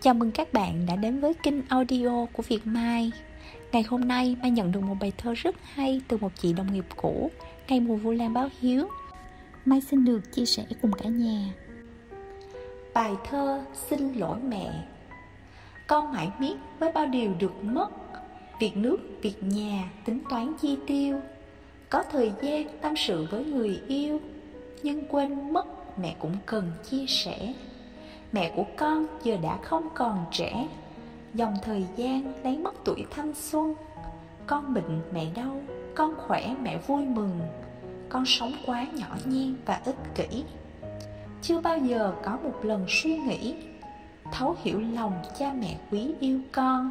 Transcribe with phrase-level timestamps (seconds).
[0.00, 3.12] Chào mừng các bạn đã đến với kênh audio của Việt Mai.
[3.72, 6.72] Ngày hôm nay Mai nhận được một bài thơ rất hay từ một chị đồng
[6.72, 7.30] nghiệp cũ
[7.68, 8.88] Ngày mùa Vu Lan báo hiếu.
[9.64, 11.54] Mai xin được chia sẻ cùng cả nhà.
[12.94, 14.84] Bài thơ Xin lỗi mẹ.
[15.86, 17.90] Con mãi miết với bao điều được mất.
[18.60, 21.20] Việc nước, việc nhà, tính toán chi tiêu.
[21.90, 24.20] Có thời gian tâm sự với người yêu
[24.82, 27.54] Nhưng quên mất mẹ cũng cần chia sẻ.
[28.32, 30.68] Mẹ của con giờ đã không còn trẻ.
[31.34, 33.74] Dòng thời gian lấy mất tuổi thanh xuân.
[34.46, 35.60] Con bệnh mẹ đau
[35.94, 37.40] Con khỏe mẹ vui mừng.
[38.08, 40.44] Con sống quá nhỏ nhen và ích kỷ.
[41.42, 43.54] Chưa bao giờ có một lần suy nghĩ
[44.32, 46.90] Thấu hiểu lòng cha mẹ quý yêu con.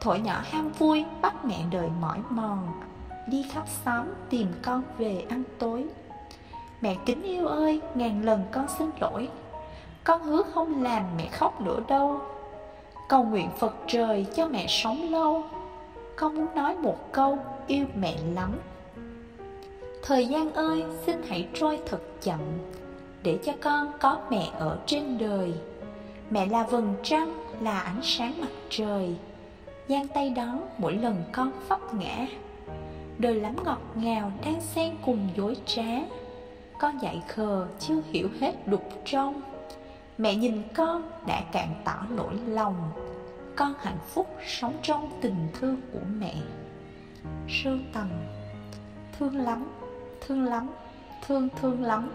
[0.00, 2.80] Thổi nhỏ ham vui bắt mẹ đời mỏi mòn.
[3.28, 5.84] Đi khắp xóm tìm con về ăn tối.
[6.80, 9.28] Mẹ kính yêu ơi, ngàn lần con xin lỗi
[10.04, 12.20] con hứa không làm mẹ khóc nữa đâu.
[13.08, 15.44] Cầu nguyện Phật trời cho mẹ sống lâu.
[16.16, 18.58] Con muốn nói một câu yêu mẹ lắm.
[20.02, 22.40] Thời gian ơi xin hãy trôi thật chậm
[23.22, 25.52] Để cho con có mẹ ở trên đời.
[26.30, 29.14] Mẹ là vầng trăng, là ánh sáng mặt trời.
[29.88, 32.26] Giang tay đón mỗi lần con vấp ngã.
[33.18, 36.00] Đời lắm ngọt ngào đang xen cùng dối trá.
[36.78, 39.42] Con dạy khờ chưa hiểu hết đục trong.
[40.20, 42.92] Mẹ nhìn con đã cạn tỏ nỗi lòng.
[43.56, 46.34] Con hạnh phúc sống trong tình thương của mẹ.
[47.48, 48.08] Sưu tầm
[49.18, 49.66] Thương lắm,
[50.20, 50.70] thương lắm,
[51.26, 52.10] thương thương lắm.